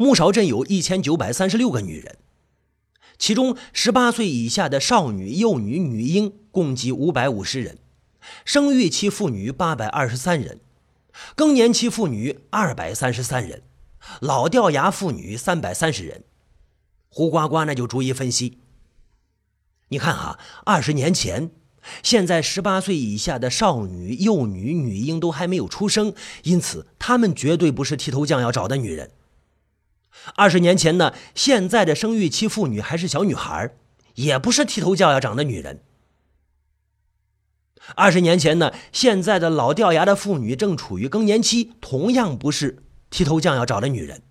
[0.00, 2.18] 木勺镇有一千九百三十六个女人，
[3.18, 7.78] 其中十八岁以下的少女、幼女、女婴共计五百五十人，
[8.44, 10.60] 生育期妇女八百二十三人，
[11.34, 13.62] 更年期妇女二百三十三人，
[14.20, 16.22] 老掉牙妇女三百三十人。
[17.08, 18.58] 胡呱呱那就逐一分析。
[19.88, 21.50] 你看哈，二十年前，
[22.04, 29.10] 现在十八岁以下的少女、幼女、女婴都还没有出生，因此她们绝对不是剃头匠要找的女人。
[30.34, 33.70] 二十年前呢，现在的生育期妇女还是小女孩，
[34.14, 35.82] 也不是剃头匠要找的女人。
[37.94, 44.22] 二十年前呢，现在的老掉牙的妇女正处于更年期，同样不是剃头匠要找的女人。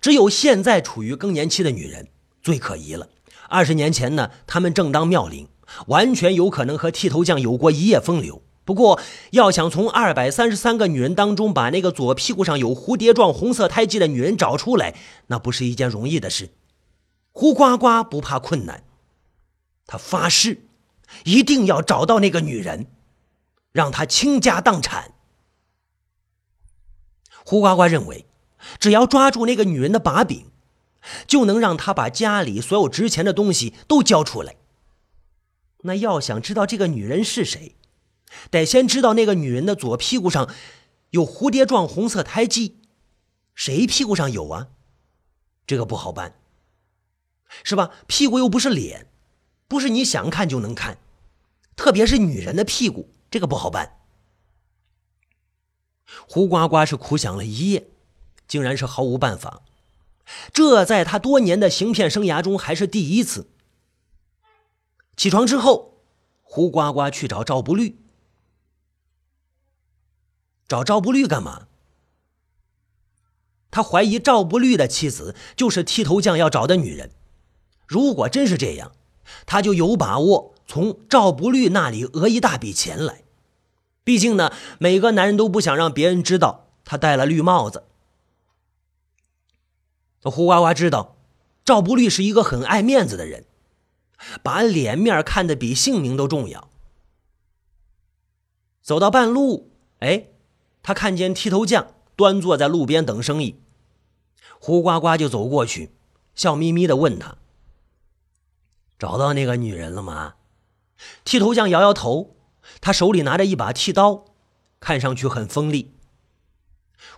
[0.00, 2.08] 只有现在处于更年期的女人
[2.40, 3.08] 最可疑了。
[3.48, 5.48] 二十年前呢，她们正当妙龄，
[5.88, 8.43] 完全有可能和剃头匠有过一夜风流。
[8.64, 8.98] 不过，
[9.32, 14.94] 要想从二百三十三个女人当中把那个左屁股上有蝴蝶状红色胎记的女人找出来，
[15.26, 16.50] 那不是一件容易的事。
[17.30, 18.84] 胡呱呱不怕困难，
[19.86, 20.62] 他发誓
[21.24, 22.86] 一定要找到那个女人，
[23.72, 25.12] 让她倾家荡产。
[27.44, 28.24] 胡呱呱认为，
[28.78, 30.46] 只要抓住那个女人的把柄，
[31.26, 34.56] 就能让她把家里所有值钱的东西都交出来。
[35.82, 37.76] 那要想知道这个女人是谁？
[38.50, 40.48] 得先知道那个女人的左屁股上
[41.10, 42.80] 有蝴蝶状红色胎记，
[43.54, 44.68] 谁屁股上有啊？
[45.66, 46.34] 这个不好办，
[47.62, 47.90] 是吧？
[48.06, 49.06] 屁股又不是脸，
[49.68, 50.98] 不是你想看就能看，
[51.76, 53.98] 特别是女人的屁股，这个不好办。
[56.28, 57.88] 胡呱呱是苦想了一夜，
[58.46, 59.62] 竟然是毫无办法。
[60.52, 63.48] 这在他多年的行骗生涯中还是第一次。
[65.16, 66.02] 起床之后，
[66.42, 68.03] 胡呱呱去找赵不律。
[70.66, 71.68] 找赵不律干嘛？
[73.70, 77.10] 他怀疑赵不律的妻子就是剃头匠要找的女人。
[77.88, 78.92] 如果真是这样，
[79.46, 83.24] 他就有把握从赵不律那里讹一大笔钱来。
[84.04, 87.82] 毕竟呢，每个男人都不想让别人知道他戴了绿帽子。
[90.22, 91.16] 胡呱呱知道，
[91.64, 93.44] 赵不律是一个很爱面子的人，
[94.42, 96.70] 把脸面看得比性命都重要。
[98.80, 100.28] 走到半路，哎。
[100.84, 103.58] 他看见剃头匠端坐在路边等生意，
[104.60, 105.94] 胡呱呱就走过去，
[106.34, 107.38] 笑眯眯的问他
[108.98, 110.34] ：“找到那个女人了吗？”
[111.24, 112.36] 剃头匠摇摇头，
[112.82, 114.26] 他手里拿着一把剃刀，
[114.78, 115.94] 看上去很锋利。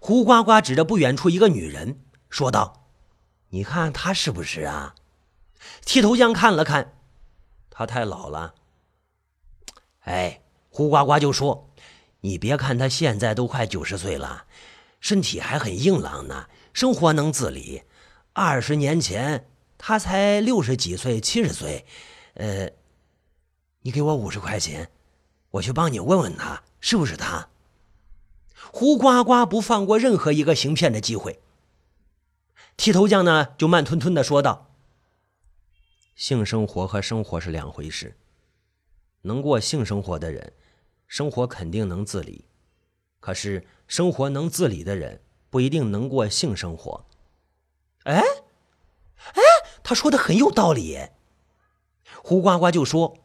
[0.01, 2.01] 胡呱呱指着不远处一个女人，
[2.31, 2.87] 说道
[3.51, 4.95] ：“你看她是不是啊？”
[5.85, 6.97] 剃头匠看了看，
[7.69, 8.55] 她太老了。
[10.03, 10.41] 哎，
[10.71, 11.69] 胡呱呱就说。
[12.23, 14.47] 你别看他现在都快九十岁了，
[15.01, 17.83] 身体还很硬朗呢，生活能自理。
[18.33, 21.87] 二十年前他才六十几岁、七十岁。
[22.35, 22.71] 呃，
[23.83, 24.91] 你给我五十块钱，
[25.51, 27.49] 我去帮你问问他是不是他。
[28.73, 31.41] 胡呱呱不放过任何一个行骗的机会。
[32.77, 34.75] 剃头匠呢，就慢吞吞的说道
[36.17, 38.17] ：“性生活和生活是两回事，
[39.23, 40.53] 能过性生活的人。”
[41.07, 42.47] 生活肯定能自理，
[43.21, 47.07] 可是生活能自理的人不一定能过性生活。
[48.05, 48.21] 哎，
[49.35, 49.43] 哎，
[49.83, 51.09] 他说的很有道理。
[52.23, 53.19] 胡呱呱就说：“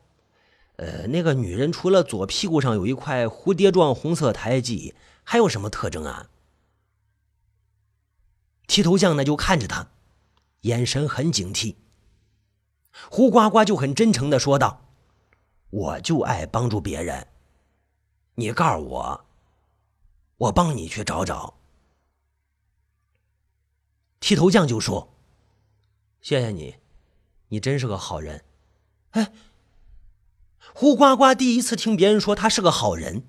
[0.77, 4.93] 呃，那个女人除了左屁股上有一块蝴蝶状红色胎记，
[5.23, 6.29] 还有什么特征啊？”
[8.67, 9.89] 剃头匠呢就看着他，
[10.61, 11.75] 眼神很警惕。
[13.09, 14.85] 胡呱呱就很真诚的说道
[15.71, 17.27] ：“我就爱帮助别人。”
[18.35, 19.25] 你告诉我，
[20.37, 21.55] 我帮你去找找。
[24.19, 25.13] 剃头匠就说
[26.21, 26.75] ：“谢谢你，
[27.49, 28.43] 你真是个好人。”
[29.11, 29.33] 哎，
[30.73, 33.23] 胡呱呱第一次听别人说他是个好人，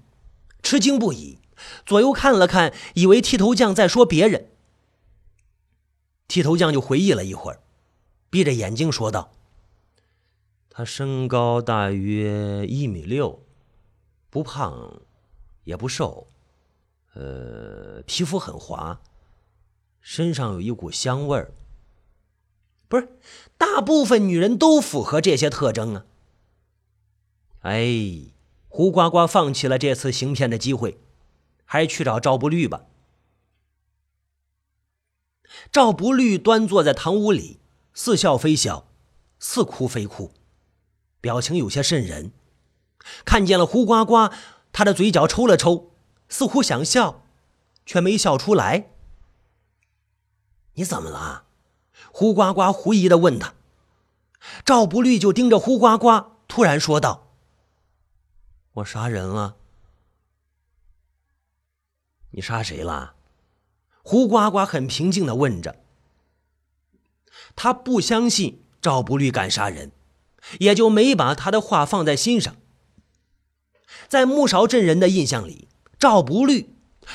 [0.62, 1.40] 吃惊不已，
[1.84, 4.50] 左右看了看，以为剃头匠在说别人。
[6.28, 7.60] 剃头匠就回忆了一会儿，
[8.30, 9.32] 闭着眼睛说道
[10.70, 13.44] ：“他身高大约一米六。”
[14.32, 15.02] 不胖，
[15.64, 16.26] 也不瘦，
[17.12, 19.02] 呃，皮肤很滑，
[20.00, 21.52] 身上有一股香味儿。
[22.88, 23.10] 不是，
[23.58, 26.06] 大部分女人都符合这些特征啊。
[27.60, 28.32] 哎，
[28.70, 30.98] 胡呱呱放弃了这次行骗的机会，
[31.66, 32.86] 还是去找赵不律吧。
[35.70, 37.58] 赵不律端坐在堂屋里，
[37.92, 38.88] 似笑非笑，
[39.38, 40.32] 似哭非哭，
[41.20, 42.32] 表情有些瘆人。
[43.24, 44.30] 看见了胡呱呱，
[44.72, 45.90] 他的嘴角抽了抽，
[46.28, 47.22] 似乎想笑，
[47.84, 48.90] 却没笑出来。
[50.74, 51.44] 你怎么了？
[52.10, 53.54] 胡呱呱狐疑的问他。
[54.64, 57.28] 赵不律就盯着胡呱呱，突然说道
[58.74, 59.56] ：“我杀人了。”
[62.34, 63.14] 你杀谁了？
[64.02, 65.76] 胡呱呱很平静的问着。
[67.54, 69.92] 他不相信赵不律敢杀人，
[70.58, 72.56] 也就没把他的话放在心上。
[74.08, 75.68] 在木勺镇人的印象里，
[75.98, 76.74] 赵不律，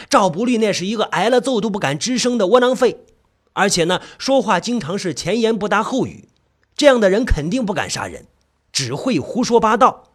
[0.09, 3.06] 赵不律那是一个挨了揍都不敢吱声的窝囊废，
[3.53, 6.29] 而且呢，说话经常是前言不搭后语。
[6.75, 8.27] 这样的人肯定不敢杀人，
[8.71, 10.12] 只会胡说八道。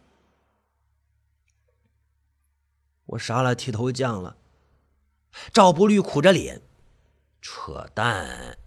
[3.07, 4.37] 我杀了剃头匠了。
[5.53, 6.63] 赵不律苦着脸，
[7.41, 8.59] 扯淡！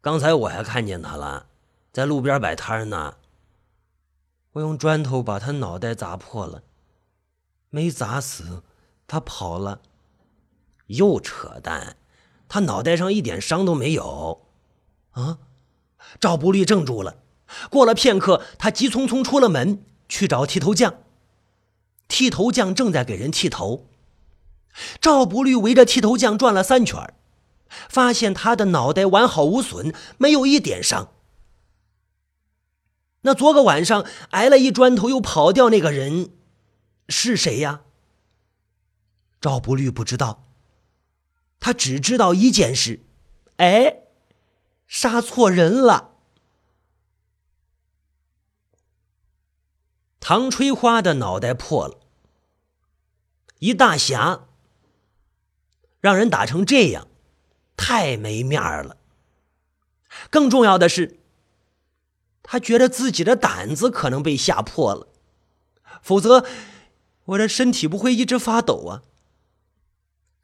[0.00, 1.46] 刚才我还看见他了，
[1.92, 3.16] 在路边摆摊呢。
[4.52, 6.62] 我用砖头把他脑袋砸破了，
[7.70, 8.62] 没砸死，
[9.06, 9.80] 他跑了。
[10.86, 11.96] 又扯淡！
[12.48, 14.46] 他脑袋上一点伤都没有。
[15.10, 15.38] 啊？
[16.20, 17.16] 赵不律怔住了。
[17.70, 20.94] 过了片刻，他急匆匆出了门，去找剃头匠。
[22.06, 23.88] 剃头匠正在给人剃头。
[25.00, 27.14] 赵不律围着剃头匠转了三圈，
[27.88, 31.08] 发现他的脑袋完好无损，没有一点伤。
[33.22, 36.30] 那昨个晚上挨了一砖头又跑掉那个人
[37.08, 37.82] 是谁呀？
[39.40, 40.46] 赵不律不知道，
[41.60, 43.00] 他只知道一件事：
[43.58, 44.02] 哎，
[44.86, 46.12] 杀错人了。
[50.18, 52.00] 唐吹花的脑袋破了，
[53.60, 54.46] 一大侠。
[56.00, 57.08] 让人打成这样，
[57.76, 58.96] 太没面儿了。
[60.30, 61.18] 更重要的是，
[62.44, 65.08] 他觉得自己的胆子可能被吓破了，
[66.00, 66.46] 否则
[67.26, 69.02] 我这身体不会一直发抖啊。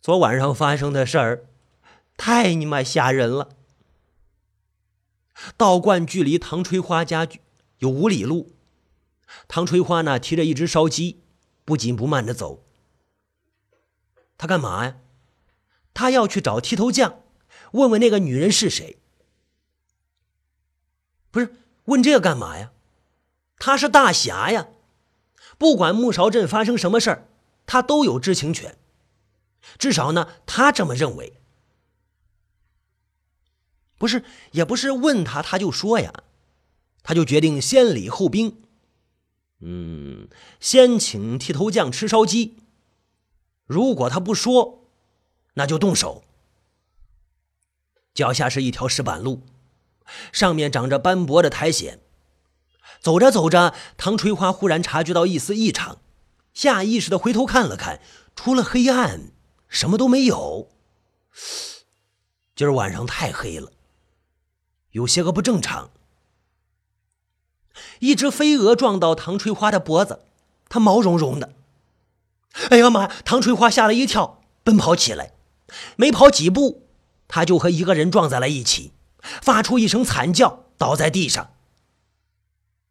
[0.00, 1.46] 昨晚上发生的事儿，
[2.16, 3.50] 太你妈吓人了。
[5.56, 7.26] 道观距离唐吹花家
[7.78, 8.54] 有五里路，
[9.48, 11.22] 唐吹花呢提着一只烧鸡，
[11.64, 12.64] 不紧不慢的走。
[14.36, 14.96] 他干嘛呀？
[15.94, 17.20] 他要去找剃头匠，
[17.72, 18.98] 问问那个女人是谁。
[21.30, 21.54] 不是
[21.84, 22.72] 问这个干嘛呀？
[23.58, 24.68] 他是大侠呀，
[25.62, 27.28] 不管木勺镇发生什么事儿，
[27.66, 28.76] 他都有知情权。
[29.78, 31.34] 至少呢，他这么认为。
[33.96, 36.24] 不是，也不是问他他就说呀，
[37.04, 38.60] 他就决定先礼后兵。
[39.60, 40.26] 嗯，
[40.58, 42.56] 先请剃头匠吃烧鸡。
[43.64, 44.80] 如果他不说。
[45.54, 46.24] 那就动手。
[48.14, 49.42] 脚下是一条石板路，
[50.32, 52.00] 上面长着斑驳的苔藓。
[53.02, 55.98] 走着走着，唐垂花忽然察觉到一丝异常，
[56.54, 58.00] 下意识的回头看了看，
[58.36, 59.32] 除了黑暗，
[59.68, 60.68] 什么都没有。
[62.54, 63.72] 今儿晚上太黑了，
[64.92, 65.90] 有些个不正常。
[67.98, 70.20] 一只飞蛾撞到唐垂花的脖子，
[70.68, 71.54] 它毛茸茸的。
[72.70, 73.08] 哎呀妈！
[73.24, 75.32] 唐垂花吓了一跳，奔跑起来。
[75.96, 76.86] 没跑几步，
[77.26, 81.54] 他就和一个人撞在了一起，发出一声惨叫，倒在地上。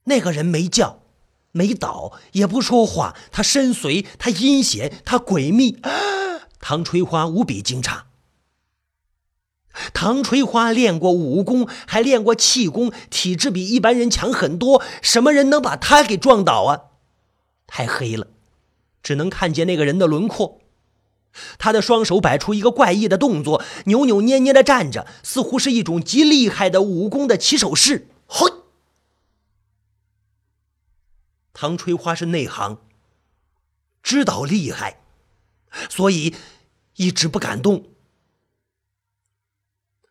[0.05, 1.01] 那个人没叫，
[1.51, 5.79] 没倒，也不说话，他深邃，他阴险，他诡秘。
[6.59, 8.01] 唐垂花无比惊诧。
[9.93, 14.83] 唐垂花练过武功，还练过气功，体质比一般人强很多。
[15.01, 16.81] 什么人能把他给撞倒啊？
[17.65, 18.27] 太黑了，
[19.01, 20.59] 只能看见那个人的轮廓。
[21.57, 28.09] 他的双手摆出一个怪异的动作，扭扭捏捏的站着，似乎是一种极厉害的武功的起手式。
[28.27, 28.51] 嘿，
[31.61, 32.79] 唐吹花是内行，
[34.01, 34.99] 知道厉害，
[35.91, 36.35] 所以
[36.95, 37.91] 一直不敢动。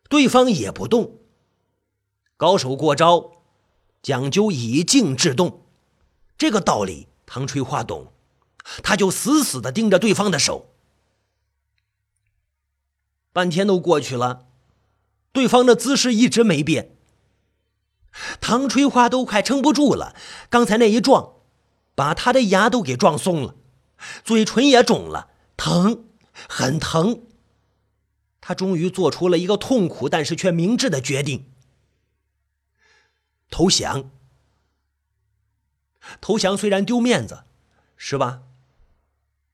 [0.07, 1.19] 对方也不动，
[2.37, 3.33] 高手过招，
[4.01, 5.65] 讲究以静制动，
[6.37, 8.13] 这个道理唐吹花懂，
[8.81, 10.73] 他就死死的盯着对方的手。
[13.33, 14.47] 半天都过去了，
[15.33, 16.95] 对方的姿势一直没变。
[18.39, 20.15] 唐吹花都快撑不住了，
[20.49, 21.40] 刚才那一撞，
[22.01, 23.53] 把他的牙都给撞松了，
[24.23, 26.05] 嘴唇也肿了，疼，
[26.49, 27.21] 很疼。
[28.39, 31.45] 他终于做出了一个痛苦但是却明智的决定：
[33.51, 34.09] 投降。
[36.19, 37.43] 投降虽然丢面子，
[37.95, 38.41] 是吧？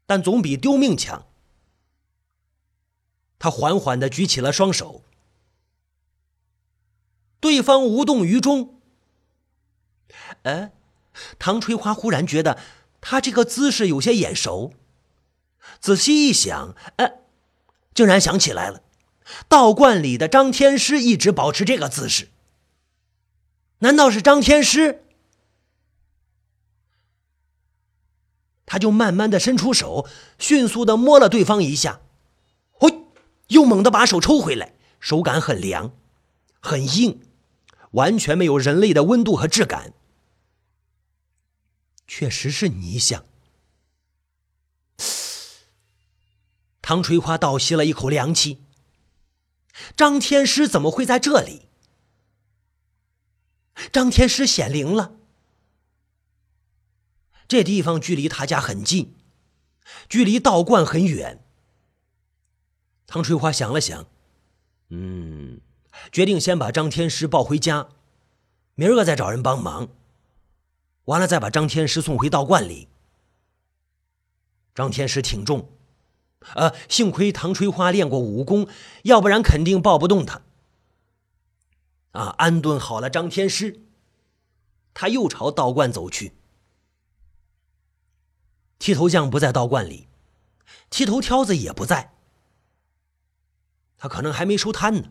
[0.06, 1.28] 但总比丢命强。
[3.38, 5.04] 他缓缓的举起了双手，
[7.42, 8.80] 对方无动于衷。
[10.44, 10.72] 哎，
[11.40, 12.58] 唐垂花忽然觉得
[13.02, 14.74] 他这个姿势有些眼熟，
[15.80, 17.20] 仔细一想，哎，
[17.94, 18.82] 竟然想起来了，
[19.48, 22.30] 道观里的张天师一直保持这个姿势。
[23.80, 25.04] 难道是张天师？
[28.66, 30.08] 他就慢慢的伸出手，
[30.38, 32.02] 迅速的摸了对方一下，
[32.74, 33.04] 嘿，
[33.48, 35.94] 又猛地把手抽回来，手感很凉，
[36.60, 37.22] 很硬，
[37.92, 39.94] 完全没有人类的温度和质感。
[42.08, 43.26] 确实是泥像。
[46.82, 48.64] 唐垂花倒吸了一口凉气。
[49.96, 51.68] 张天师怎么会在这里？
[53.92, 55.16] 张天师显灵了。
[57.48, 59.16] 这地方距离他家很近，
[60.10, 61.46] 距离道观很远。
[63.06, 64.08] 唐垂花想了想，
[64.90, 65.62] 嗯，
[66.12, 67.90] 决定先把张天师抱回家，
[68.74, 69.90] 明儿个再找人帮忙。
[71.08, 72.88] 完了再把张天师送回道观里。
[74.74, 75.70] 张天师挺重，
[76.54, 78.68] 呃，幸亏唐垂花练过武功，
[79.04, 80.42] 要不然肯定抱不动他。
[82.12, 83.82] 啊，安顿好了张天师，
[84.94, 86.34] 他又朝道观走去。
[88.80, 90.08] 剃头匠不在道观里，
[90.90, 92.14] 剃头挑子也不在，
[93.98, 95.10] 他可能还没收摊呢。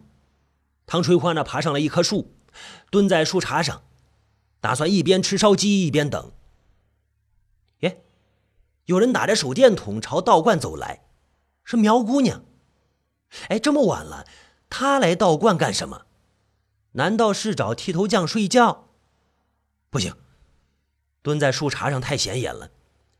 [0.84, 2.32] 唐垂花呢，爬上了一棵树，
[2.90, 3.82] 蹲在树杈上，
[4.66, 6.32] 打算一边吃烧鸡一边等。
[7.82, 8.02] 耶，
[8.86, 11.04] 有人打着手电筒朝道观走来，
[11.62, 12.44] 是苗姑娘。
[13.46, 14.26] 哎，这么晚了，
[14.68, 16.06] 她来道观干什么？
[16.94, 18.88] 难道是找剃头匠睡觉？
[19.88, 20.16] 不行，
[21.22, 22.72] 蹲在树杈上太显眼了。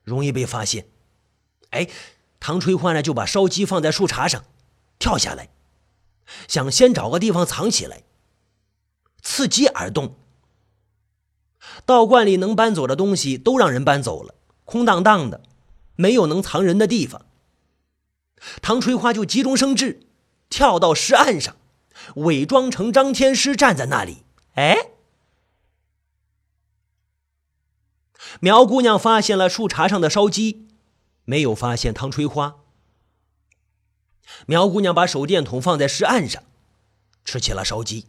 [0.03, 0.89] 容易被发现，
[1.71, 1.89] 哎，
[2.41, 4.45] 唐垂花呢就把烧鸡放在树杈上，
[4.99, 5.51] 跳下来，
[6.49, 8.03] 想先找个地方藏起来。
[9.23, 10.17] 伺机而动。
[11.85, 15.43] 道观里能搬走的东西都让人搬走了，空荡荡的，
[15.97, 17.27] 没有能藏人的地方。
[18.61, 20.07] 唐垂花就急中生智，
[20.49, 21.57] 跳到石岸上，
[22.17, 24.25] 伪装成张天师站在那里。
[24.55, 24.91] 哎。
[28.41, 30.67] 苗姑娘发现了树杈上的烧鸡，
[31.25, 32.57] 没有发现唐垂花。
[34.47, 36.43] 苗姑娘把手电筒放在石岸上，
[37.25, 38.07] 吃起了烧鸡。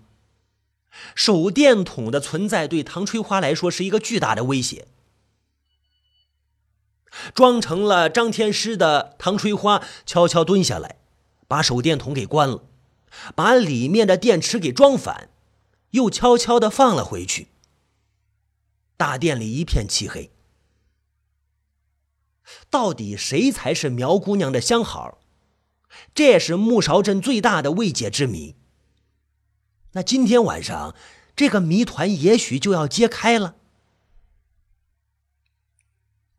[1.16, 4.88] 手电筒的存在对唐垂花来说是一个巨大的威胁。
[7.34, 10.98] 装成了张天师的唐垂花悄悄蹲下来，
[11.48, 12.64] 把手电筒给关了，
[13.34, 15.30] 把里面的电池给装反，
[15.92, 17.48] 又悄悄的放了回去。
[18.96, 20.32] 大殿里一片漆黑，
[22.70, 25.20] 到底谁才是苗姑娘的相好？
[26.14, 28.56] 这也是木勺镇最大的未解之谜。
[29.98, 30.96] 那今天晚上，
[31.36, 33.56] 这个谜团也许就要揭开了。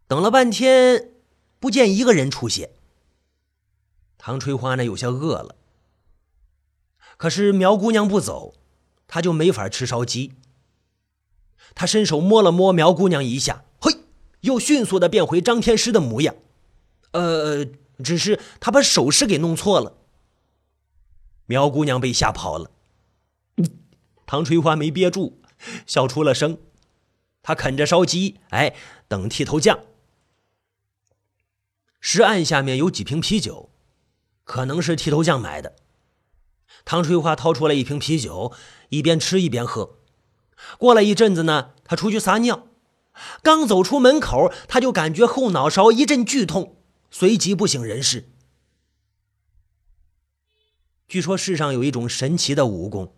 [0.07, 1.11] 等了半天，
[1.59, 2.71] 不见一个人出现。
[4.17, 5.57] 唐垂花呢，有些饿了。
[7.17, 8.55] 可是苗姑娘不走，
[9.09, 10.35] 她就没法吃烧鸡。
[11.75, 13.93] 他伸手摸了摸苗姑娘一下，嘿，
[14.43, 16.37] 又迅速的变回张天师的模样。
[17.11, 17.67] 呃，
[18.05, 19.95] 只是他把手势给弄错了。
[21.47, 22.71] 苗姑娘被吓跑了。
[24.29, 25.41] 唐垂花没憋住，
[25.87, 26.59] 笑出了声。
[27.43, 28.77] 他啃着烧鸡，哎，
[29.09, 29.81] 等剃头匠。
[31.99, 33.71] 石案下面有几瓶啤酒，
[34.45, 35.77] 可能是剃头匠买的。
[36.85, 38.53] 唐垂花掏出了一瓶啤酒，
[38.91, 39.97] 一边吃一边喝。
[40.77, 42.67] 过了一阵子呢，他出去撒尿，
[43.43, 46.77] 刚走出门口，他就感觉后脑勺一阵剧痛，
[47.11, 48.29] 随即不省人事。
[51.07, 53.15] 据说世上有一种神奇的武功，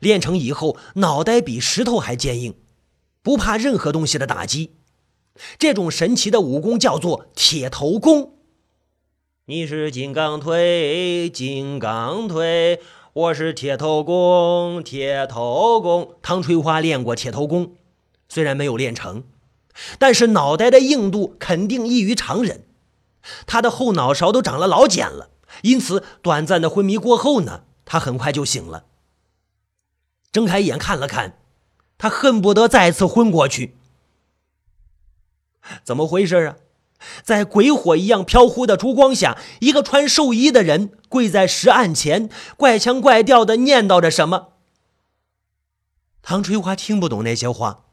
[0.00, 2.54] 练成以后脑袋比石头还坚硬，
[3.22, 4.74] 不怕任何东西的打击。
[5.58, 8.34] 这种神奇的武功叫做铁头功。
[9.46, 12.80] 你是金刚腿，金刚腿。
[13.14, 16.14] 我是铁头功，铁头功。
[16.22, 17.74] 唐垂花练过铁头功，
[18.28, 19.24] 虽然没有练成，
[19.98, 22.64] 但是脑袋的硬度肯定异于常人。
[23.46, 25.30] 他的后脑勺都长了老茧了，
[25.62, 28.84] 因此短暂的昏迷过后呢，他很快就醒了。
[30.30, 31.38] 睁开眼看了看，
[31.96, 33.76] 他恨不得再次昏过去。
[35.84, 36.56] 怎么回事啊？
[37.22, 44.54] 在鬼火一样飘忽的烛光下，一个穿寿衣的人跪在石案前，怪腔怪调的念叨着什么。
[46.22, 47.84] 唐垂花听不懂那些话，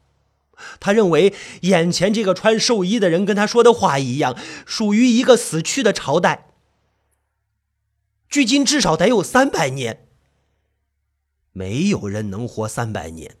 [0.80, 6.48] 他认为眼前这个穿寿衣的人跟他说的话一样，属于一个死去的朝代，
[8.28, 10.05] 距今至少得有三百年。
[11.56, 13.36] 没有人能活三百年。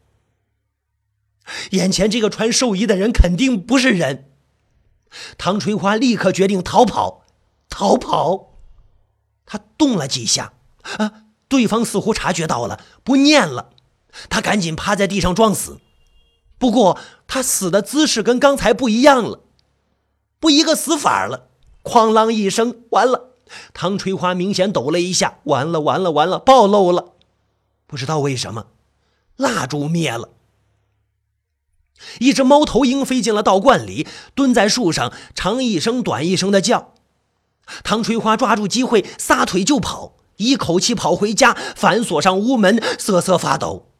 [1.72, 4.30] 眼前这个穿寿衣的人肯定不是人。
[5.36, 7.26] 唐垂花立刻决定逃跑，
[7.68, 8.54] 逃跑。
[9.44, 10.54] 他动了几下，
[10.96, 13.68] 啊，对方似乎察觉到了，不念了。
[14.30, 15.78] 他赶紧趴在地上装死，
[16.56, 19.40] 不过他死的姿势跟刚才不一样了，
[20.40, 21.50] 不一个死法了。
[21.84, 23.34] 哐啷一声，完了！
[23.74, 27.12] 唐垂花明显抖了一下，完了，完了，完了，暴露了！
[27.86, 28.68] 不知道为什么，
[29.36, 30.30] 蜡烛灭了。
[32.18, 36.94] 一只猫头鹰飞进了道观里，蹲在树上，长一声短一声的叫。
[37.82, 43.92] 唐垂花抓住机会，撒腿就跑，一口气跑回家，反锁上屋门，瑟瑟发抖。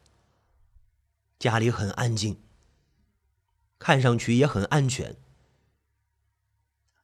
[1.39, 2.39] 家里很安静，
[3.79, 5.15] 看上去也很安全。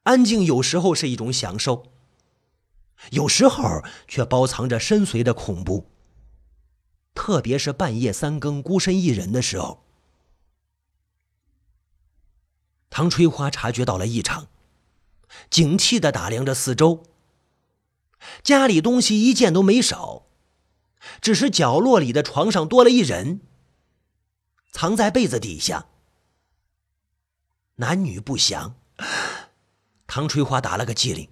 [0.04, 1.86] 安静有时候是一种享受，
[3.10, 5.90] 有时候却包藏着深邃的恐怖。
[7.14, 9.82] 特别是半夜三更孤身一人的时候，
[12.90, 14.48] 唐春花察觉到了异常，
[15.48, 17.04] 警惕的打量着四周。
[18.42, 20.26] 家里东西一件都没少，
[21.20, 23.40] 只是角落里的床上多了一人，
[24.72, 25.86] 藏在被子底下，
[27.76, 28.76] 男女不详。
[30.06, 31.28] 唐春花打了个激灵，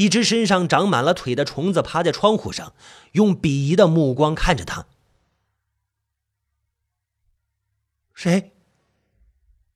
[0.00, 2.72] 一只身上长满了腿的虫子趴在窗户上，
[3.12, 4.86] 用鄙夷的目光看着他。
[8.14, 8.54] 谁？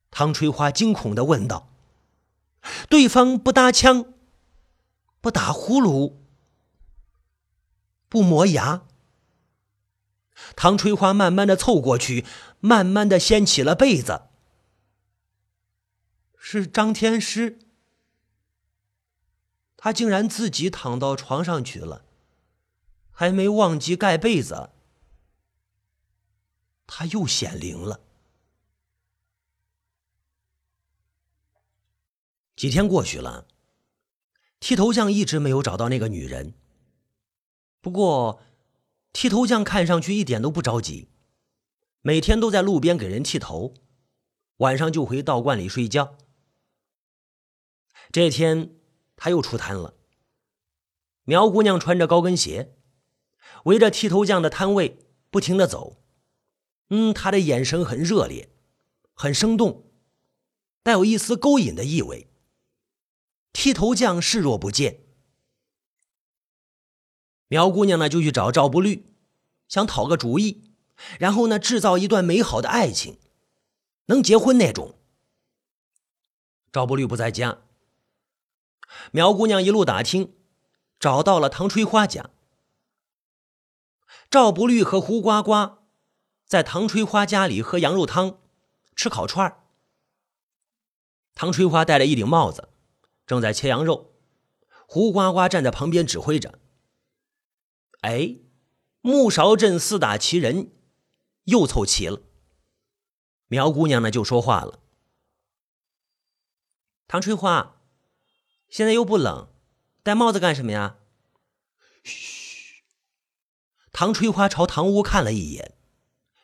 [0.09, 1.69] 唐春花惊恐的问道。
[2.89, 4.13] 对方不搭腔，
[5.21, 6.15] 不打呼噜，
[8.09, 8.81] 不磨牙。
[10.55, 12.25] 唐春花慢慢的凑过去，
[12.59, 14.23] 慢慢的掀起了被子。
[16.35, 17.59] 是张天师，
[19.85, 22.05] 他竟然自己躺到床上去了，
[23.11, 24.71] 还没忘记盖被子。
[26.87, 27.99] 他又显灵了。
[32.55, 33.45] 几天过去了，
[34.59, 36.55] 剃头匠一直没有找到那个女人。
[37.79, 38.41] 不过，
[39.13, 41.09] 剃头匠看上去一点都不着急，
[42.01, 43.75] 每天都在路边给人剃头，
[44.57, 46.17] 晚上就回道观里睡觉。
[48.11, 48.75] 这天，
[49.15, 49.93] 他又出摊了。
[51.23, 52.75] 苗姑娘穿着高跟鞋，
[53.63, 54.99] 围着剃头匠的摊位
[55.29, 55.97] 不停的走。
[56.89, 58.49] 嗯，她的眼神很热烈，
[59.13, 59.85] 很生动，
[60.83, 62.27] 带有一丝勾引的意味。
[63.51, 64.99] 剃头匠视若不见。
[67.47, 69.05] 苗姑娘呢，就去找赵不律，
[69.67, 70.71] 想讨个主意，
[71.17, 73.17] 然后呢，制造一段美好的爱情，
[74.05, 74.93] 能结婚那种。
[76.71, 77.63] 赵不律不在家。
[79.11, 80.35] 苗姑娘一路打听，
[80.99, 82.29] 找到了唐春花家。
[84.29, 85.79] 赵不律和胡呱呱
[86.45, 88.39] 在唐春花家里喝羊肉汤，
[88.95, 89.63] 吃烤串
[91.33, 92.69] 唐春花戴了一顶帽子，
[93.25, 94.13] 正在切羊肉，
[94.87, 96.59] 胡呱呱站在旁边指挥着。
[98.01, 98.37] 哎，
[99.01, 100.71] 木勺镇四大奇人
[101.43, 102.21] 又凑齐了。
[103.47, 104.79] 苗姑娘呢就说话了
[107.07, 107.73] ：“唐春花。”
[108.75, 109.47] 现在又不冷，
[110.03, 110.97] 戴帽子干什么呀？
[112.03, 112.83] 嘘。
[113.93, 115.77] 唐春花朝堂屋看了一眼，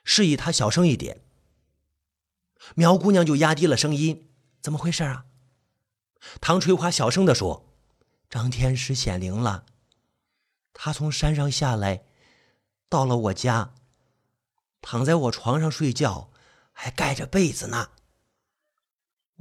[0.05, 1.25] 示意他小声一点。
[2.73, 4.31] 苗姑娘就压低了声音
[4.63, 5.25] ：“怎么回事啊？”
[6.39, 7.75] 唐春花小声地说
[8.31, 9.65] ：“张天师显灵了，
[10.71, 12.05] 他从山上下来，
[12.87, 13.73] 到了我家，
[14.79, 16.31] 躺在我床上睡觉，
[16.71, 17.89] 还盖着被子呢。”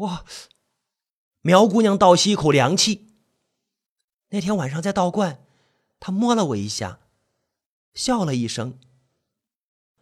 [0.03, 0.24] 哇！
[1.42, 3.09] 苗姑娘倒吸一口凉气。
[4.29, 5.44] 那天晚上在道观，
[5.98, 7.00] 他摸了我一下，
[7.94, 8.79] 笑了一声，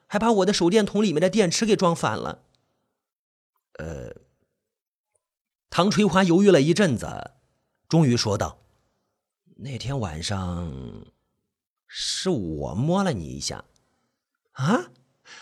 [0.07, 2.42] 还把我的手电筒里面的电池给撞反了。
[3.74, 4.16] 呃，
[5.70, 7.33] 唐垂花犹豫了一阵子，
[7.88, 8.59] 终于说道
[9.59, 11.07] ：“那天晚上
[11.87, 13.64] 是我摸了你一下。”
[14.53, 14.90] 啊！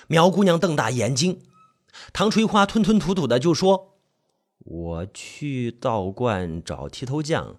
[0.09, 1.43] 苗姑娘瞪大眼睛，
[2.13, 3.96] 唐垂花吞吞吐吐的就说。
[4.69, 7.57] 我去道观找剃头匠，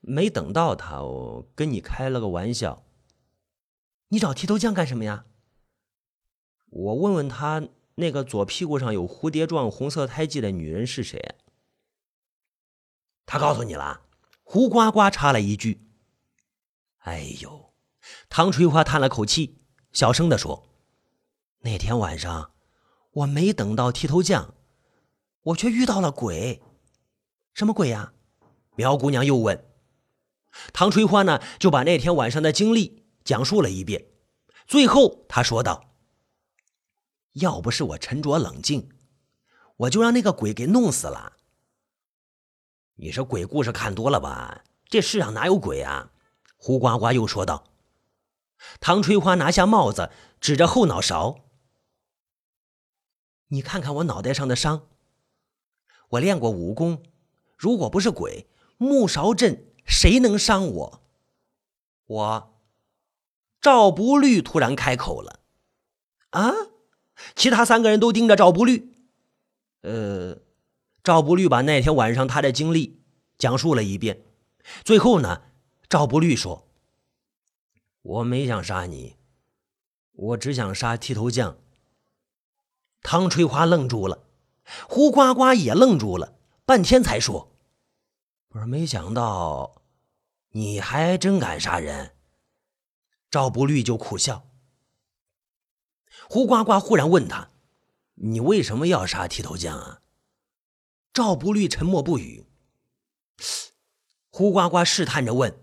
[0.00, 2.84] 没等到他，我跟你开了个玩笑。
[4.08, 5.24] 你找剃头匠干什么呀？
[6.68, 11.36] 我问问他，那个左屁股上有蝴蝶状红色胎记的女人是谁？
[13.24, 14.02] 他告诉你了。
[14.42, 15.80] 胡呱呱插了一句
[17.04, 17.72] ：“哎呦！”
[18.28, 19.62] 唐垂花叹了口气，
[19.92, 20.68] 小声的说
[21.60, 22.52] ：“那天晚上，
[23.12, 24.54] 我没等到剃头匠。”
[25.42, 26.62] 我却遇到了鬼，
[27.54, 28.12] 什么鬼呀？
[28.76, 29.68] 苗姑娘又问。
[30.72, 34.06] 唐春花呢，就把那天晚上的经历讲述了一遍。
[34.66, 35.94] 最后，他说道
[37.34, 38.90] ：“要不是我沉着冷静，
[39.76, 41.36] 我就让那个鬼给弄死了。”
[42.96, 44.62] 你是鬼故事看多了吧？
[44.86, 46.12] 这世上哪有鬼啊？
[46.56, 47.64] 胡呱呱又说道。
[48.78, 51.40] 唐翠花拿下帽子，指着后脑勺
[53.48, 54.88] ：“你看看我脑袋上的伤。
[56.12, 57.02] 我练过武功，
[57.56, 58.46] 如果不是鬼，
[58.78, 61.02] 木勺镇谁能伤我？”
[62.06, 62.60] 我，
[63.60, 65.40] 赵不律突然开口了
[66.30, 66.52] ：“啊！”
[67.36, 68.92] 其他三个人都盯着赵不律。
[69.82, 70.38] 呃，
[71.02, 73.00] 赵不律把那天晚上他的经历
[73.38, 74.22] 讲述了一遍。
[74.84, 75.42] 最后呢，
[75.88, 76.68] 赵不律说
[78.02, 79.16] ：“我没想杀你，
[80.12, 81.56] 我只想杀剃头匠。”
[83.02, 84.24] 汤翠花愣住了，
[84.88, 87.52] 胡呱呱也愣住了，半天才说
[88.48, 89.82] ：“不是，没想到
[90.50, 92.14] 你还真敢杀人。”
[93.30, 94.48] 赵不律就苦笑。
[96.28, 97.50] 胡呱呱忽然问他
[98.16, 100.00] ：“你为什么要杀剃头匠啊？”
[101.12, 102.46] 赵不律沉默不语。
[104.30, 105.58] 胡呱呱试探着问：“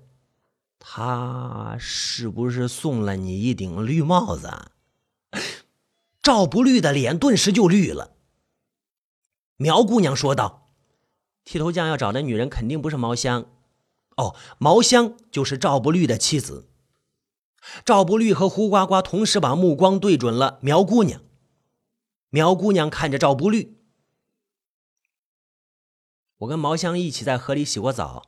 [0.77, 4.71] 他是不是送了你一顶绿帽子？”
[6.21, 8.15] 赵不律的脸顿时就绿了。
[9.61, 10.71] 苗姑娘说道
[11.43, 13.51] ：“剃头匠要找的女人肯定不是毛香，
[14.15, 16.69] 哦，毛香就是赵不绿的妻子。”
[17.83, 21.21] 赵不绿和胡呱呱同时把目光对准了苗姑娘。
[22.29, 23.77] 苗姑娘看着赵不绿
[26.39, 28.27] ：“我跟毛香一起在河里洗过澡，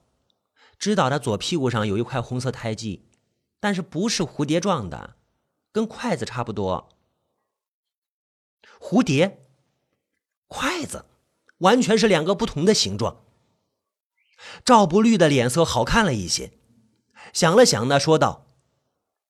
[0.77, 3.07] 知道他左屁股上有一块红色胎记，
[3.61, 5.15] 但是不是蝴蝶状的，
[5.71, 6.89] 跟筷子差不多。
[8.81, 9.45] 蝴蝶、
[10.47, 11.05] 筷子，
[11.61, 13.25] 完全是两个不同的形状。”
[14.63, 16.53] 赵不绿的脸色好看了一些，
[17.33, 18.47] 想了想呢，说道。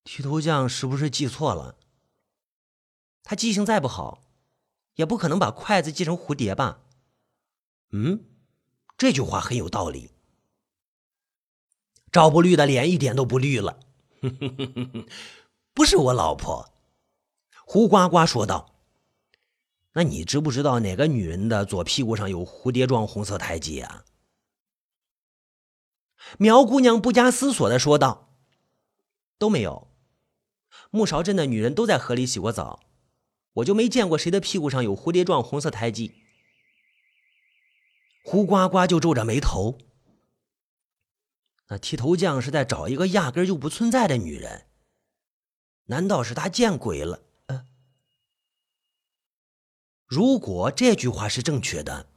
[0.03, 1.75] 剃头匠是不是记错了？
[3.23, 4.23] 他记性再不好，
[4.95, 6.79] 也不可能把筷子记成蝴蝶吧？
[7.91, 8.25] 嗯，
[8.97, 10.09] 这句话很有道理。
[12.11, 13.79] 赵不绿的脸一点都不绿了。
[15.73, 16.73] 不是我老婆，
[17.65, 18.80] 胡呱呱说道。
[19.93, 24.05] 那你知不知道哪个女人的左屁股上有蝴蝶状红色胎记啊？
[26.37, 28.37] 苗姑娘不加思索的说道
[29.37, 29.89] ：“都没有。”
[30.91, 32.83] 木勺镇的女人都在河里洗过澡，
[33.53, 36.13] 我就没见过谁的屁股上有蝴蝶状红色胎记。
[38.23, 39.77] 胡呱呱就皱着眉头。
[41.67, 44.67] 那剃头匠是在找一个压根就不存在的女人？
[45.85, 47.23] 难道是他见鬼了？
[50.11, 52.07] 嗯，如果这句话是正确的，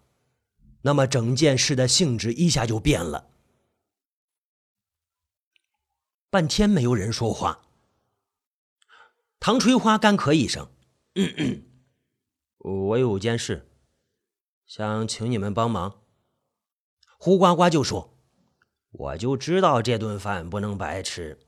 [0.83, 3.31] 那么整件事的性质一下就变了。
[6.29, 7.61] 半天没有人说话。
[9.39, 10.69] 唐垂花干咳一声
[12.59, 13.71] ：“我有件事，
[14.67, 16.01] 想请你们帮忙。”
[17.19, 18.19] 胡呱呱就说
[18.91, 21.39] ：“我就知道这顿饭不能白吃。”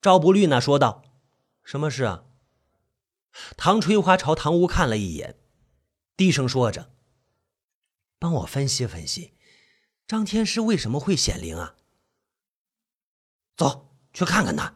[0.00, 1.02] 赵不律呢说道
[1.62, 2.24] ：“什么事啊？”
[3.58, 5.36] 唐垂花朝堂屋看了一眼，
[6.18, 6.90] 低声说着
[8.18, 9.34] ：“帮我分析分析，
[10.04, 11.76] 张天师为什么会显灵啊？”
[13.56, 14.74] 走去看看他。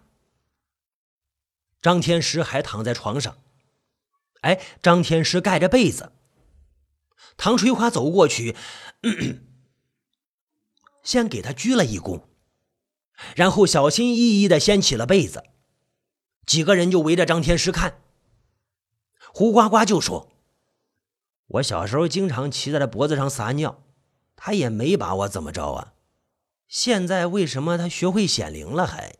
[1.81, 3.43] 张天师还躺在床上，
[4.43, 6.13] 哎，张天师盖着被子。
[7.37, 8.57] 唐垂花走过去，
[11.03, 12.23] 先给他鞠了一躬，
[13.35, 15.43] 然后小心翼翼的掀起了被子。
[16.47, 18.01] 几个人就围着张天师看。
[19.35, 20.32] 胡呱呱就说
[21.53, 23.83] ：“我小时候经常骑在他脖子上撒尿，
[24.37, 25.93] 他也没把我怎么着啊。
[26.67, 29.17] 现在为什么他学会显灵了还？”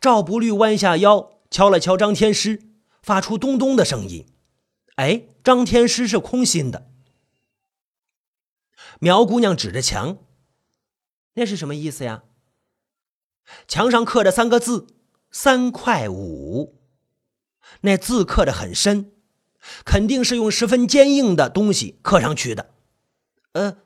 [0.00, 2.62] 赵不律弯下腰，敲了敲张天师，
[3.02, 4.26] 发出咚咚的声音。
[4.96, 6.90] 哎，张天师是空心的。
[8.98, 10.18] 苗姑娘指着墙，
[11.34, 12.24] 那是什么意思呀？
[13.66, 14.88] 墙上刻着三个字
[15.30, 16.78] “三块五”，
[17.82, 19.12] 那字刻的很深，
[19.84, 22.70] 肯定是用十分坚硬的东西刻上去的。
[23.52, 23.78] 呃，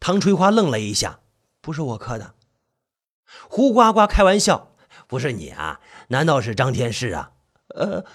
[0.00, 1.20] 唐垂花愣了一下，
[1.60, 2.34] 不是我刻的。
[3.48, 4.70] 胡呱呱开玩笑。
[5.06, 5.80] 不是你啊？
[6.08, 7.32] 难道是张天师啊？
[7.68, 8.06] 呃，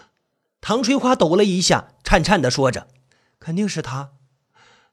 [0.60, 2.88] 唐垂花抖了一下，颤颤的说着
[3.40, 4.14] ：“肯定是他。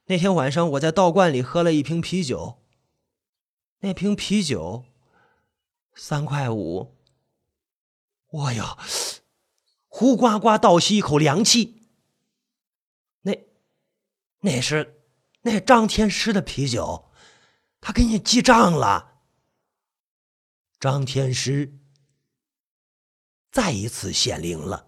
[0.06, 2.58] 那天晚上我在道观里喝了一瓶啤酒，
[3.80, 4.84] 那瓶啤酒
[5.94, 6.94] 三块五。
[8.28, 8.76] 我呀，
[9.88, 11.85] 胡呱呱倒吸一口凉气。
[14.46, 15.02] 那是
[15.42, 17.10] 那张天师的啤酒，
[17.80, 19.22] 他给你记账了。
[20.78, 21.76] 张天师。”
[23.50, 24.86] 再一次显灵了。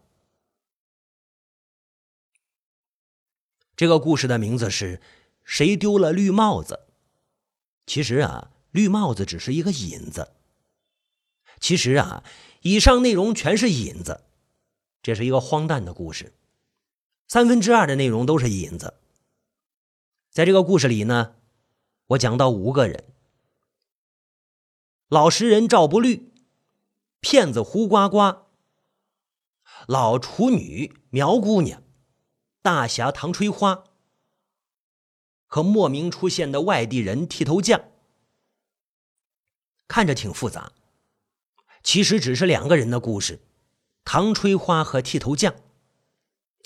[3.75, 4.99] 这个故事的名字是
[5.43, 6.87] 《谁丢了绿帽子》。
[7.85, 10.35] 其实啊，绿帽子只是一个引子。
[11.59, 12.23] 其实啊，
[12.61, 14.23] 以上内容全是引子，
[15.03, 16.33] 这是一个荒诞的故事，
[17.27, 18.95] 三分之二的内容都是引子。
[20.31, 21.37] 在这个故事里呢，
[22.09, 23.05] 我讲到五个人：
[25.09, 26.33] 老实人赵不绿，
[27.21, 28.47] 骗子胡呱呱，
[29.87, 31.83] 老处女苗姑娘，
[32.63, 33.85] 大侠唐吹花。
[35.51, 37.83] 和莫名出现的外地人剃头匠，
[39.89, 40.73] 看着挺复杂，
[41.83, 43.41] 其实只是两个人的故事：
[44.05, 45.55] 唐吹花和剃头匠。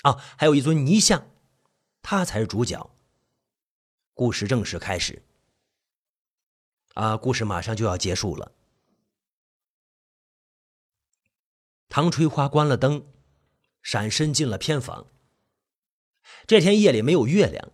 [0.01, 1.29] 啊，还有一尊泥像，
[2.01, 2.92] 他才是主角。
[4.13, 5.23] 故事正式开始。
[6.93, 8.51] 啊，故事马上就要结束了。
[11.89, 13.05] 唐吹花关了灯，
[13.81, 15.07] 闪身进了偏房。
[16.45, 17.71] 这天夜里没有月亮。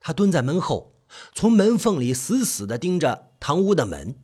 [0.00, 4.22] 他蹲在门后，从门缝里死死的盯着堂屋的门。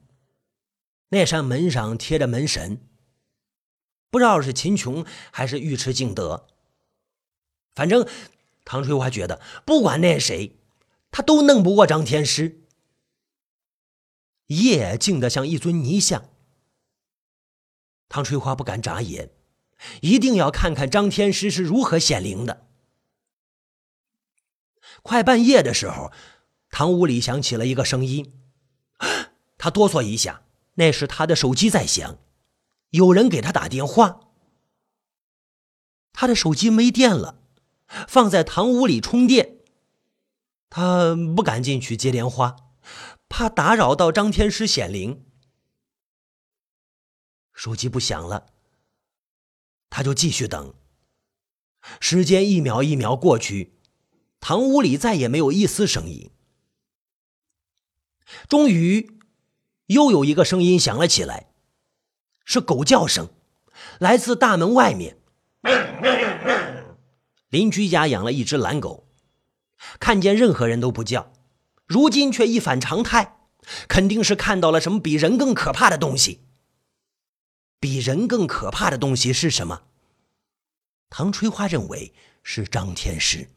[1.11, 2.89] 那扇门上贴着门神，
[4.11, 6.49] 不知道是秦琼还是尉迟敬德。
[7.75, 8.09] 反正
[8.65, 10.57] 唐翠花觉得，不管那谁，
[11.17, 12.65] 他都弄不过张天师。
[14.47, 16.29] 夜静得像一尊泥像。
[18.09, 19.31] 唐翠花不敢眨眼，
[20.03, 22.67] 一定要看看张天师是如何显灵的。
[25.05, 26.11] 快半夜的时候，
[26.69, 28.41] 堂屋里响起了一个声音，
[29.57, 30.43] 他哆嗦一下，
[30.75, 32.19] 那是他的手机在响，
[32.91, 34.33] 有人给他打电话。
[36.13, 37.41] 他的手机没电了，
[38.09, 39.54] 放在堂屋里充电。
[40.77, 42.57] 他不敢进去接电话，
[43.29, 45.25] 怕打扰到张天师显灵。
[47.53, 48.47] 手机不响了，
[49.89, 50.75] 他就继续等。
[52.01, 53.79] 时间一秒一秒过去。
[54.41, 56.33] 堂屋里再也没有一丝声音。
[58.49, 59.21] 终于，
[59.87, 61.53] 又有一个声音响了起来，
[62.45, 63.29] 是狗叫声，
[64.01, 65.19] 来自大门外面。
[67.49, 69.04] 邻居家养了一只懒狗，
[69.99, 71.33] 看见任何人都不叫，
[71.87, 73.39] 如今却一反常态，
[73.89, 76.41] 肯定是看到了什么比人更可怕的东西。
[77.81, 79.83] 比人更可怕的东西是什么？
[81.11, 83.51] 唐春花认为是张天师。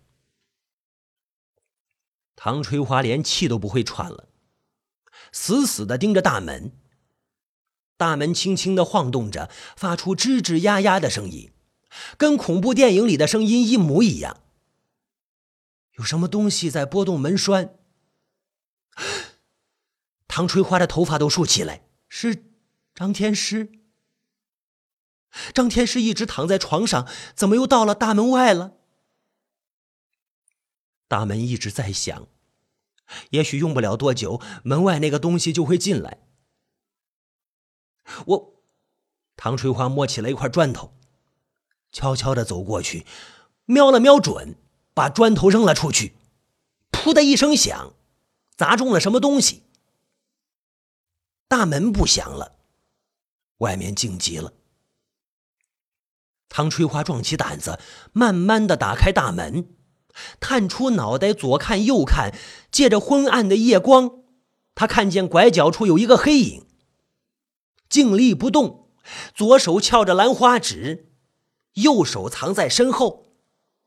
[2.36, 4.28] 唐春花连气都不会喘了，
[5.32, 6.72] 死死的盯着大门。
[7.98, 11.52] 大门轻轻的晃动着，发出吱吱呀呀的声音，
[12.16, 14.44] 跟恐怖电影里的声音一模一样。
[15.98, 17.76] 有什么东西在拨动门栓？
[20.28, 22.46] 唐春花的头发都竖起来，是
[22.94, 23.72] 张天师。
[25.54, 28.74] 张天师一直躺在床上，怎么又到了大门外了？
[31.08, 32.28] 大门一直在响，
[33.32, 36.20] 也许用不了多久，门外那个东西就会进来。
[38.26, 38.64] 我，
[39.36, 40.94] 唐翠花摸起了一块砖头，
[41.92, 43.06] 悄悄的走过去，
[43.66, 44.56] 瞄了瞄准，
[44.98, 46.16] 把砖头扔了出去，
[46.92, 47.94] 噗的一声响，
[48.56, 49.62] 砸中了什么东西。
[51.48, 52.56] 大门不响了，
[53.60, 54.54] 外面静极了。
[56.50, 57.80] 唐翠花壮起胆子，
[58.12, 59.70] 慢慢的打开大门。
[60.40, 62.36] 探出脑袋，左看右看，
[62.72, 64.24] 借着昏暗的夜光，
[64.74, 66.66] 他看见拐角处有一个黑影，
[67.88, 68.90] 静立不动，
[69.36, 71.12] 左手翘着兰花指，
[71.74, 73.28] 右手藏在身后，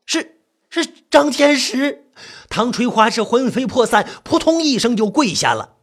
[0.07, 0.40] 是
[0.71, 2.07] 是张天师。
[2.49, 5.77] 唐垂花是魂飞魄散，扑通一声就跪下了。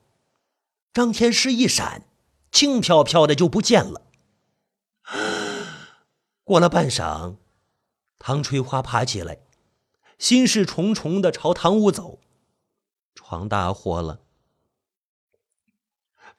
[0.93, 2.07] 张天师一闪，
[2.51, 4.01] 轻飘飘的就不见了。
[6.43, 7.35] 过了半晌，
[8.17, 9.39] 唐垂花爬起来。
[10.17, 12.19] 心事重重的朝堂屋走，
[13.13, 14.21] 闯大祸了！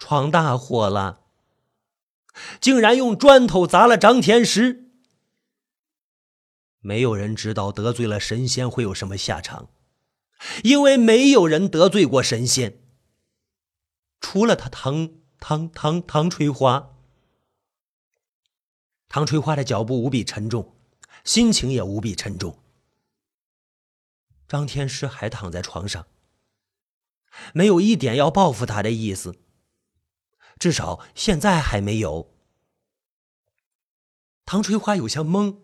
[0.00, 1.20] 闯大祸了！
[2.60, 4.87] 竟然用砖头砸了张天师。
[6.88, 9.68] 没有人知道得罪了神仙会有什么下场，
[10.64, 12.80] 因为没有人得罪过神仙，
[14.22, 16.96] 除了他唐唐唐唐翠花。
[19.06, 20.78] 唐翠花的脚步无比沉重，
[21.24, 22.58] 心情也无比沉重。
[24.48, 26.06] 张天师还躺在床上，
[27.52, 29.36] 没有一点要报复他的意思，
[30.58, 32.34] 至少现在还没有。
[34.46, 35.58] 唐垂花有些懵，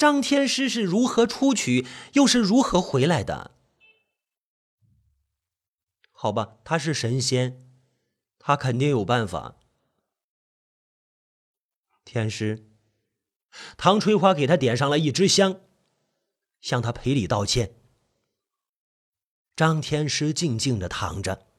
[0.00, 3.50] 张天师是如何出去，又是如何回来的？
[6.10, 7.70] 好吧，他是神仙，
[8.38, 9.56] 他肯定有办法。
[12.02, 12.70] 天师，
[13.76, 15.60] 唐春花给他点上了一支香。
[16.62, 17.74] 向他赔礼道歉。
[19.54, 21.49] 张天师静静的躺着，